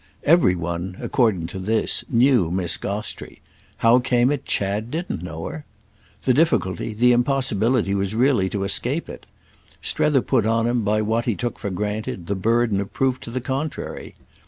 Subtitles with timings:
[0.23, 3.39] Every one, according to this, knew Miss Gostrey:
[3.85, 5.63] how came it Chad didn't know her?
[6.23, 9.27] The difficulty, the impossibility, was really to escape it;
[9.79, 13.33] Strether put on him, by what he took for granted, the burden of proof of
[13.35, 14.15] the contrary.